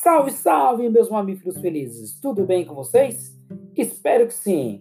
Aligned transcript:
Salve, 0.00 0.30
salve, 0.30 0.88
meus 0.88 1.10
mamíferos 1.10 1.60
felizes! 1.60 2.20
Tudo 2.20 2.46
bem 2.46 2.64
com 2.64 2.72
vocês? 2.72 3.36
Espero 3.76 4.28
que 4.28 4.32
sim. 4.32 4.80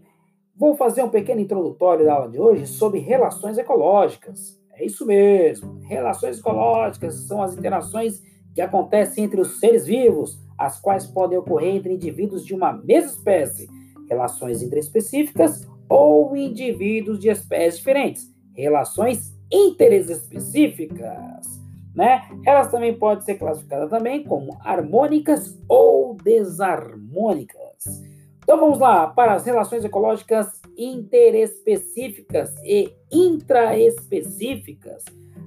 Vou 0.55 0.77
fazer 0.77 1.01
um 1.01 1.09
pequeno 1.09 1.41
introdutório 1.41 2.05
da 2.05 2.13
aula 2.13 2.29
de 2.29 2.39
hoje 2.39 2.67
sobre 2.67 2.99
relações 2.99 3.57
ecológicas. 3.57 4.61
É 4.73 4.85
isso 4.85 5.07
mesmo. 5.07 5.79
Relações 5.79 6.37
ecológicas 6.37 7.15
são 7.27 7.41
as 7.41 7.57
interações 7.57 8.21
que 8.53 8.61
acontecem 8.61 9.23
entre 9.23 9.41
os 9.41 9.59
seres 9.59 9.87
vivos, 9.87 10.37
as 10.55 10.79
quais 10.79 11.07
podem 11.07 11.39
ocorrer 11.39 11.75
entre 11.75 11.95
indivíduos 11.95 12.45
de 12.45 12.53
uma 12.53 12.73
mesma 12.73 13.09
espécie, 13.09 13.67
relações 14.07 14.61
interespecíficas 14.61 15.67
ou 15.89 16.37
indivíduos 16.37 17.17
de 17.17 17.29
espécies 17.29 17.79
diferentes, 17.79 18.31
relações 18.55 19.35
interespecíficas 19.51 21.56
né? 21.97 22.29
Elas 22.45 22.69
também 22.69 22.93
podem 22.93 23.25
ser 23.25 23.35
classificadas 23.35 23.89
também 23.89 24.23
como 24.23 24.57
harmônicas 24.63 25.59
ou 25.67 26.13
desarmônicas. 26.13 28.03
Então 28.43 28.59
vamos 28.59 28.77
lá 28.77 29.07
para 29.07 29.33
as 29.33 29.43
relações 29.45 29.83
ecológicas 29.83 30.61
interespecíficas 30.77 32.53
e 32.63 32.93
intraespecíficas. 33.11 35.03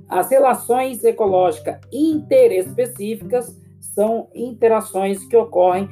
As 0.09 0.29
relações 0.29 1.05
ecológicas 1.05 1.79
interespecíficas 1.93 3.57
são 3.79 4.29
interações 4.35 5.25
que 5.25 5.37
ocorrem 5.37 5.89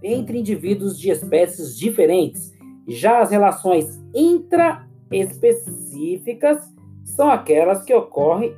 entre 0.00 0.38
indivíduos 0.38 0.96
de 0.96 1.10
espécies 1.10 1.76
diferentes. 1.76 2.54
Já 2.86 3.22
as 3.22 3.32
relações 3.32 4.00
intraespecíficas 4.14 6.72
são 7.04 7.28
aquelas 7.28 7.82
que 7.82 7.92
ocorrem 7.92 8.54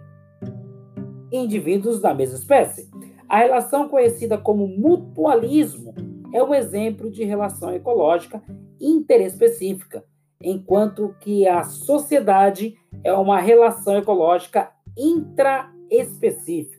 indivíduos 1.32 2.00
da 2.00 2.14
mesma 2.14 2.38
espécie. 2.38 2.88
A 3.28 3.38
relação 3.38 3.88
conhecida 3.88 4.38
como 4.38 4.66
mutualismo 4.66 5.94
é 6.32 6.42
um 6.42 6.54
exemplo 6.54 7.10
de 7.10 7.24
relação 7.24 7.74
ecológica 7.74 8.42
interespecífica, 8.80 10.04
enquanto 10.42 11.14
que 11.20 11.46
a 11.46 11.64
sociedade 11.64 12.76
é 13.02 13.12
uma 13.12 13.40
relação 13.40 13.96
ecológica 13.98 14.70
intraespecífica. 14.96 16.78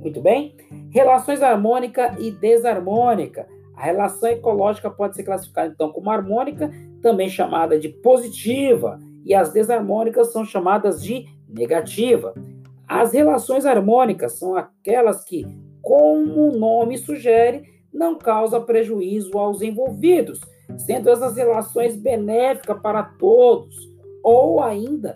Muito 0.00 0.20
bem? 0.20 0.56
Relações 0.90 1.42
harmônica 1.42 2.16
e 2.18 2.30
desarmônica. 2.30 3.48
A 3.74 3.84
relação 3.84 4.28
ecológica 4.28 4.90
pode 4.90 5.16
ser 5.16 5.22
classificada 5.22 5.72
então 5.72 5.92
como 5.92 6.10
harmônica, 6.10 6.70
também 7.02 7.28
chamada 7.28 7.78
de 7.78 7.88
positiva, 7.88 8.98
e 9.24 9.34
as 9.34 9.52
desarmônicas 9.52 10.32
são 10.32 10.44
chamadas 10.44 11.02
de 11.02 11.26
negativa. 11.48 12.34
As 12.88 13.12
relações 13.12 13.66
harmônicas 13.66 14.38
são 14.38 14.56
aquelas 14.56 15.22
que, 15.22 15.46
como 15.82 16.48
o 16.48 16.58
nome 16.58 16.96
sugere, 16.96 17.64
não 17.92 18.16
causam 18.16 18.64
prejuízo 18.64 19.36
aos 19.36 19.60
envolvidos, 19.60 20.40
sendo 20.78 21.10
essas 21.10 21.36
relações 21.36 21.96
benéficas 21.96 22.80
para 22.80 23.02
todos, 23.02 23.76
ou 24.22 24.62
ainda 24.62 25.14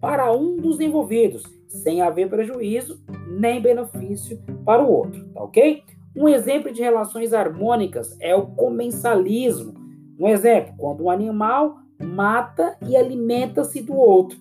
para 0.00 0.32
um 0.32 0.56
dos 0.56 0.80
envolvidos, 0.80 1.44
sem 1.68 2.02
haver 2.02 2.28
prejuízo 2.28 3.00
nem 3.28 3.60
benefício 3.60 4.42
para 4.64 4.82
o 4.82 4.92
outro, 4.92 5.24
tá 5.28 5.44
ok? 5.44 5.80
Um 6.16 6.28
exemplo 6.28 6.72
de 6.72 6.82
relações 6.82 7.32
harmônicas 7.32 8.16
é 8.20 8.34
o 8.34 8.48
comensalismo. 8.48 9.74
Um 10.18 10.26
exemplo, 10.26 10.74
quando 10.76 11.04
um 11.04 11.10
animal 11.10 11.76
mata 12.02 12.76
e 12.86 12.96
alimenta-se 12.96 13.80
do 13.80 13.94
outro 13.94 14.38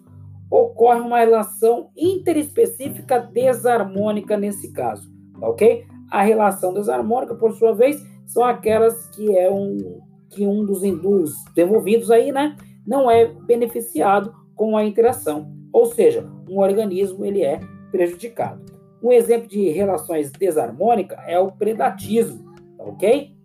ocorre 0.52 1.00
uma 1.00 1.20
relação 1.20 1.90
interespecífica 1.98 3.20
desarmônica 3.20 4.36
nesse 4.36 4.74
caso, 4.74 5.10
tá 5.40 5.48
ok? 5.48 5.86
A 6.12 6.22
relação 6.22 6.74
desarmônica, 6.74 7.34
por 7.36 7.54
sua 7.54 7.74
vez, 7.74 8.06
são 8.28 8.44
aquelas 8.44 9.08
que 9.16 9.38
é 9.38 9.50
um 9.50 10.02
que 10.30 10.48
um 10.48 10.66
dos, 10.66 10.80
dos 11.02 11.34
envolvidos 11.58 12.10
aí, 12.10 12.32
né, 12.32 12.56
não 12.88 13.12
é 13.12 13.26
beneficiado 13.26 14.34
com 14.56 14.78
a 14.78 14.86
interação, 14.86 15.52
ou 15.74 15.88
seja, 15.88 16.26
um 16.50 16.58
organismo 16.60 17.26
ele 17.26 17.44
é 17.44 17.60
prejudicado. 17.92 18.64
Um 19.04 19.12
exemplo 19.12 19.50
de 19.50 19.70
relações 19.70 20.32
desarmônicas 20.32 21.20
é 21.26 21.38
o 21.38 21.52
predatismo, 21.52 22.54
tá 22.78 22.84
ok? 22.86 23.36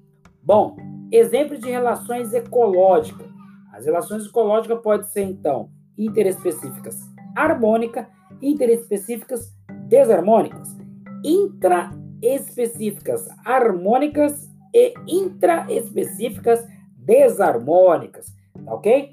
Bom, 0.43 0.77
exemplo 1.11 1.59
de 1.59 1.69
relações 1.69 2.33
ecológicas. 2.33 3.27
As 3.73 3.85
relações 3.85 4.25
ecológicas 4.27 4.81
podem 4.81 5.09
ser 5.09 5.23
então 5.23 5.71
interespecíficas 5.99 6.99
harmônica, 7.35 8.09
interespecíficas 8.41 9.53
desarmônicas, 9.89 10.75
intraespecíficas 11.23 13.29
harmônicas 13.45 14.49
e 14.75 14.95
intraespecíficas 15.07 16.67
desarmônicas, 16.97 18.35
tá 18.65 18.75
ok? 18.75 19.13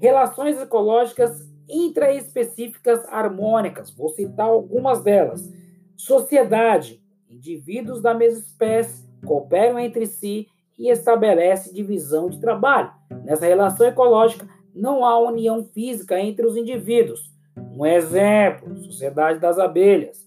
Relações 0.00 0.60
ecológicas 0.60 1.52
intraespecíficas 1.68 3.04
harmônicas, 3.08 3.90
vou 3.90 4.10
citar 4.10 4.46
algumas 4.46 5.02
delas. 5.02 5.52
Sociedade, 5.96 7.02
indivíduos 7.28 8.00
da 8.02 8.14
mesma 8.14 8.40
espécie 8.40 9.04
cooperam 9.24 9.78
entre 9.78 10.06
si 10.06 10.46
e 10.78 10.90
estabelece 10.90 11.72
divisão 11.72 12.28
de 12.28 12.40
trabalho. 12.40 12.92
Nessa 13.24 13.46
relação 13.46 13.86
ecológica, 13.86 14.46
não 14.74 15.04
há 15.04 15.18
união 15.18 15.64
física 15.64 16.18
entre 16.20 16.46
os 16.46 16.56
indivíduos. 16.56 17.32
Um 17.56 17.86
exemplo: 17.86 18.76
Sociedade 18.78 19.38
das 19.38 19.58
Abelhas. 19.58 20.18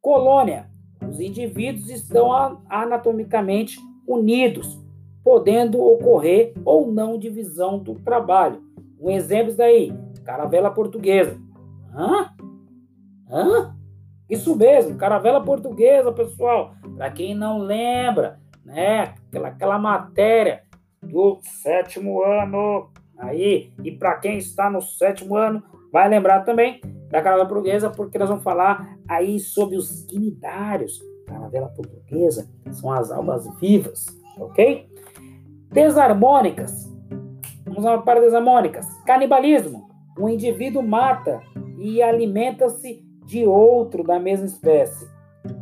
Colônia: 0.00 0.70
os 1.08 1.20
indivíduos 1.20 1.90
estão 1.90 2.60
anatomicamente 2.68 3.78
unidos, 4.06 4.78
podendo 5.22 5.80
ocorrer 5.82 6.52
ou 6.64 6.92
não 6.92 7.18
divisão 7.18 7.78
do 7.78 7.94
trabalho. 7.96 8.62
Um 9.00 9.10
exemplo 9.10 9.54
daí: 9.54 9.92
Caravela 10.24 10.70
Portuguesa. 10.70 11.38
Hã? 11.94 12.30
Hã? 13.30 13.74
Isso 14.28 14.56
mesmo, 14.56 14.96
caravela 14.96 15.42
portuguesa, 15.42 16.10
pessoal. 16.10 16.74
Para 16.96 17.10
quem 17.10 17.34
não 17.34 17.58
lembra, 17.58 18.40
né? 18.64 19.14
Aquela, 19.28 19.48
aquela 19.48 19.78
matéria 19.78 20.62
do 21.02 21.38
sétimo 21.42 22.22
ano 22.22 22.90
aí. 23.18 23.72
E 23.82 23.92
para 23.92 24.16
quem 24.16 24.38
está 24.38 24.70
no 24.70 24.80
sétimo 24.80 25.36
ano, 25.36 25.62
vai 25.92 26.08
lembrar 26.08 26.40
também 26.44 26.80
da 27.10 27.22
caravela 27.22 27.48
portuguesa, 27.48 27.90
porque 27.90 28.18
nós 28.18 28.28
vamos 28.28 28.44
falar 28.44 28.98
aí 29.08 29.38
sobre 29.38 29.76
os 29.76 30.04
quinidários. 30.04 31.00
Caravela 31.26 31.68
portuguesa 31.68 32.48
são 32.72 32.92
as 32.92 33.10
almas 33.10 33.48
vivas, 33.60 34.06
ok? 34.38 34.88
Desarmônicas. 35.70 36.92
Vamos 37.64 37.84
lá 37.84 37.98
para 37.98 38.20
desarmônicas. 38.20 38.86
Canibalismo. 39.06 39.88
Um 40.18 40.28
indivíduo 40.28 40.82
mata 40.82 41.40
e 41.78 42.02
alimenta-se 42.02 43.04
de 43.26 43.46
outro 43.46 44.04
da 44.04 44.18
mesma 44.18 44.46
espécie. 44.46 45.08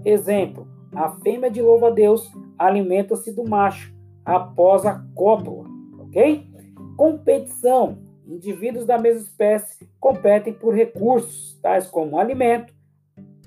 Exemplo: 0.04 0.66
a 0.94 1.10
fêmea 1.10 1.50
de 1.50 1.62
louva-a-Deus 1.62 2.30
alimenta-se 2.58 3.32
do 3.32 3.48
macho 3.48 3.94
após 4.24 4.84
a 4.84 5.04
cópula, 5.14 5.64
ok? 5.98 6.51
Competição. 6.96 7.98
Indivíduos 8.26 8.86
da 8.86 8.98
mesma 8.98 9.22
espécie 9.22 9.88
competem 9.98 10.52
por 10.52 10.74
recursos, 10.74 11.58
tais 11.60 11.88
como 11.88 12.18
alimento, 12.18 12.72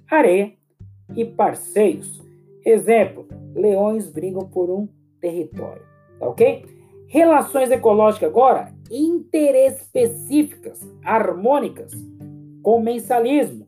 areia 0.09 0.53
e 1.15 1.23
parceiros. 1.23 2.21
Exemplo: 2.65 3.27
leões 3.53 4.09
brigam 4.09 4.47
por 4.49 4.69
um 4.69 4.87
território. 5.19 5.83
Tá 6.19 6.27
ok? 6.27 6.65
Relações 7.07 7.71
ecológicas 7.71 8.29
agora 8.29 8.73
interespecíficas, 8.91 10.81
harmônicas, 11.03 11.91
comensalismo. 12.61 13.67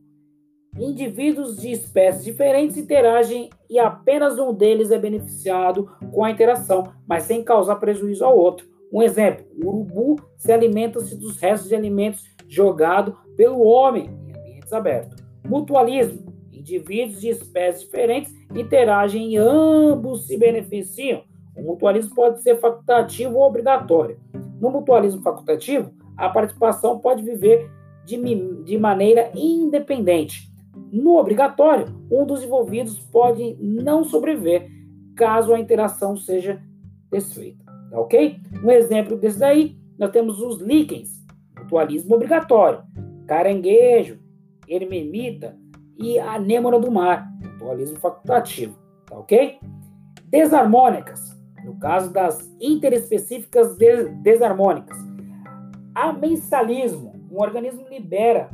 Indivíduos 0.78 1.58
de 1.58 1.72
espécies 1.72 2.24
diferentes 2.24 2.78
interagem 2.78 3.50
e 3.68 3.80
apenas 3.80 4.38
um 4.38 4.54
deles 4.54 4.92
é 4.92 5.00
beneficiado 5.00 5.90
com 6.12 6.24
a 6.24 6.30
interação, 6.30 6.94
mas 7.08 7.24
sem 7.24 7.44
causar 7.44 7.78
prejuízo 7.78 8.24
ao 8.24 8.38
outro. 8.38 8.77
Um 8.92 9.02
exemplo: 9.02 9.46
o 9.62 9.68
urubu 9.68 10.16
se 10.38 10.52
alimenta-se 10.52 11.16
dos 11.18 11.38
restos 11.40 11.70
de 11.70 11.76
alimentos 11.76 12.24
jogados 12.48 13.16
pelo 13.36 13.62
homem 13.62 14.10
em 14.28 14.38
ambientes 14.38 14.74
abertos. 14.74 15.24
Mutualismo: 15.46 16.34
indivíduos 16.52 17.22
de 17.22 17.30
espécies 17.30 17.84
diferentes 17.84 18.34
interagem 18.56 19.34
e 19.34 19.38
ambos 19.38 20.28
se 20.28 20.38
beneficiam. 20.38 21.24
O 21.56 21.62
mutualismo 21.62 22.14
pode 22.14 22.42
ser 22.42 22.60
facultativo 22.60 23.38
ou 23.38 23.44
obrigatório. 23.44 24.20
No 24.60 24.70
mutualismo 24.70 25.22
facultativo, 25.22 25.92
a 26.16 26.30
participação 26.30 27.00
pode 27.00 27.24
viver 27.24 27.70
de, 28.06 28.18
de 28.64 28.78
maneira 28.78 29.32
independente. 29.36 30.48
No 30.92 31.18
obrigatório, 31.18 31.86
um 32.12 32.26
dos 32.26 32.44
envolvidos 32.44 33.00
pode 33.00 33.58
não 33.60 34.04
sobreviver 34.04 34.70
caso 35.16 35.54
a 35.54 35.60
interação 35.60 36.16
seja 36.16 36.62
desfeita. 37.12 37.67
Tá 37.90 38.00
ok? 38.00 38.40
Um 38.64 38.72
exemplo 38.72 39.18
desse 39.18 39.40
daí, 39.40 39.78
nós 39.98 40.12
temos 40.12 40.40
os 40.40 40.62
líquens, 40.62 41.26
mutualismo 41.58 42.16
obrigatório, 42.16 42.84
caranguejo, 43.26 44.20
ermemita 44.68 45.58
e 45.98 46.20
anêmona 46.20 46.80
do 46.80 46.92
mar, 46.92 47.28
mutualismo 47.42 47.98
facultativo. 47.98 48.78
Tá 49.06 49.18
ok? 49.18 49.60
Desarmônicas, 50.26 51.38
no 51.64 51.78
caso 51.80 52.12
das 52.12 52.54
interespecíficas 52.60 53.78
desarmônicas. 54.22 54.98
Amensalismo, 55.96 57.14
um 57.32 57.40
organismo 57.40 57.88
libera 57.90 58.50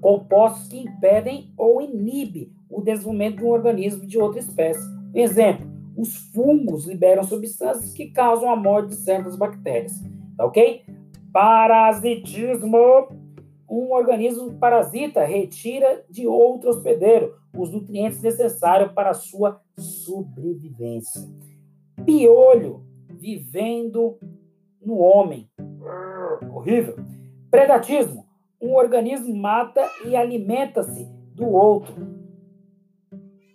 compostos 0.00 0.68
que 0.68 0.78
impedem 0.78 1.52
ou 1.56 1.82
inibe 1.82 2.52
o 2.70 2.80
desenvolvimento 2.80 3.38
de 3.38 3.44
um 3.44 3.48
organismo 3.48 4.06
de 4.06 4.18
outra 4.18 4.38
espécie. 4.38 4.86
Exemplo, 5.14 5.66
os 5.98 6.16
fungos 6.32 6.86
liberam 6.86 7.24
substâncias 7.24 7.92
que 7.92 8.12
causam 8.12 8.48
a 8.48 8.54
morte 8.54 8.90
de 8.90 8.94
certas 8.94 9.34
bactérias. 9.34 10.00
Tá 10.36 10.46
ok? 10.46 10.84
Parasitismo. 11.32 12.78
Um 13.68 13.92
organismo 13.92 14.54
parasita 14.54 15.24
retira 15.24 16.04
de 16.08 16.26
outro 16.26 16.70
hospedeiro 16.70 17.34
os 17.54 17.70
nutrientes 17.72 18.22
necessários 18.22 18.92
para 18.92 19.10
a 19.10 19.14
sua 19.14 19.60
sobrevivência. 19.76 21.28
Piolho 22.06 22.84
vivendo 23.10 24.18
no 24.80 24.98
homem. 24.98 25.50
Horrível. 26.54 26.94
Predatismo. 27.50 28.24
Um 28.62 28.74
organismo 28.74 29.36
mata 29.36 29.84
e 30.06 30.14
alimenta-se 30.14 31.06
do 31.34 31.48
outro. 31.48 31.94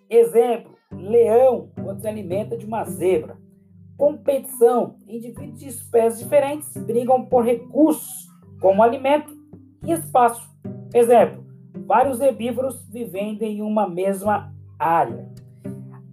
Exemplo: 0.10 0.73
leão, 0.98 1.70
quando 1.82 2.02
se 2.02 2.08
alimenta 2.08 2.58
de 2.58 2.66
uma 2.66 2.84
zebra. 2.84 3.38
Competição: 3.98 4.96
indivíduos 5.08 5.60
de 5.60 5.68
espécies 5.68 6.20
diferentes 6.20 6.76
brigam 6.78 7.26
por 7.26 7.44
recursos, 7.44 8.28
como 8.60 8.82
alimento 8.82 9.34
e 9.86 9.92
espaço. 9.92 10.50
Exemplo: 10.94 11.44
vários 11.86 12.20
herbívoros 12.20 12.86
vivendo 12.90 13.44
em 13.44 13.62
uma 13.62 13.88
mesma 13.88 14.54
área. 14.80 15.32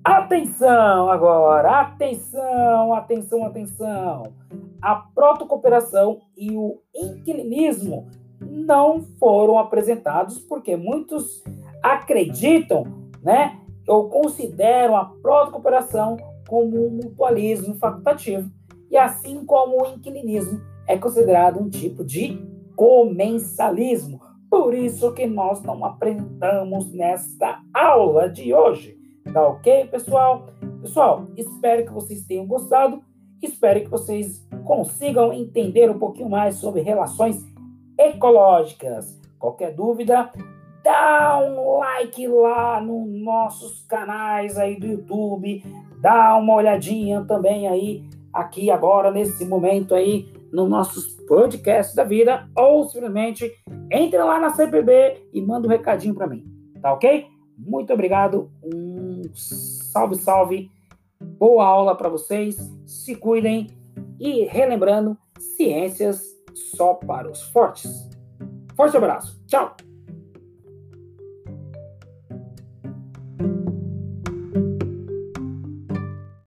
Atenção 0.03 1.11
agora, 1.11 1.81
atenção, 1.81 2.94
atenção, 2.94 3.44
atenção. 3.44 4.32
A 4.81 4.94
protocooperação 4.94 6.21
e 6.37 6.56
o 6.56 6.81
inquilinismo 6.94 8.09
não 8.41 9.03
foram 9.19 9.59
apresentados 9.59 10.38
porque 10.38 10.75
muitos 10.75 11.44
acreditam, 11.82 12.85
né, 13.23 13.59
ou 13.90 14.08
consideram 14.08 14.96
a 14.96 15.04
protocooperação 15.04 16.16
como 16.48 16.87
um 16.87 16.90
mutualismo 16.90 17.75
facultativo, 17.75 18.48
e 18.88 18.96
assim 18.96 19.44
como 19.44 19.82
o 19.82 19.87
inquilinismo 19.87 20.60
é 20.87 20.96
considerado 20.96 21.60
um 21.60 21.69
tipo 21.69 22.04
de 22.04 22.40
comensalismo. 22.76 24.20
Por 24.48 24.75
isso 24.75 25.12
que 25.12 25.26
nós 25.26 25.60
não 25.62 25.84
apresentamos 25.84 26.92
nesta 26.92 27.60
aula 27.75 28.28
de 28.28 28.54
hoje. 28.54 28.96
Tá 29.32 29.46
ok, 29.46 29.87
pessoal? 29.87 30.46
Pessoal, 30.81 31.26
espero 31.36 31.84
que 31.84 31.93
vocês 31.93 32.25
tenham 32.25 32.46
gostado. 32.46 33.02
Espero 33.43 33.81
que 33.81 33.88
vocês 33.88 34.46
consigam 34.64 35.32
entender 35.32 35.90
um 35.90 35.98
pouquinho 35.98 36.28
mais 36.28 36.56
sobre 36.56 36.81
relações 36.81 37.44
ecológicas. 37.98 39.20
Qualquer 39.38 39.75
dúvida, 39.75 40.31
dá 40.90 41.38
um 41.38 41.78
like 41.78 42.26
lá 42.26 42.81
nos 42.81 43.22
nossos 43.22 43.84
canais 43.87 44.58
aí 44.58 44.78
do 44.78 44.87
YouTube, 44.87 45.62
dá 46.00 46.37
uma 46.37 46.54
olhadinha 46.54 47.25
também 47.25 47.69
aí 47.69 48.04
aqui 48.32 48.70
agora 48.70 49.10
nesse 49.10 49.44
momento 49.44 49.94
aí 49.94 50.28
nos 50.52 50.69
nossos 50.69 51.06
podcasts 51.28 51.94
da 51.94 52.02
vida 52.02 52.48
ou 52.56 52.88
simplesmente 52.88 53.52
entre 53.90 54.19
lá 54.19 54.40
na 54.40 54.50
CPB 54.50 55.28
e 55.32 55.40
manda 55.40 55.69
um 55.69 55.70
recadinho 55.70 56.14
para 56.14 56.26
mim, 56.26 56.44
tá 56.82 56.93
ok? 56.93 57.26
Muito 57.56 57.93
obrigado, 57.93 58.50
um 58.64 59.22
salve, 59.32 60.16
salve, 60.16 60.70
boa 61.20 61.64
aula 61.64 61.94
para 61.94 62.08
vocês, 62.08 62.56
se 62.84 63.14
cuidem 63.14 63.69
e 64.19 64.44
relembrando, 64.44 65.16
ciências 65.38 66.25
só 66.75 66.94
para 66.94 67.31
os 67.31 67.43
fortes. 67.43 68.08
Forte 68.75 68.96
abraço, 68.96 69.40
tchau! 69.46 69.89